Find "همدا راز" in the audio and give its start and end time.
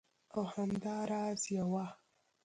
0.55-1.41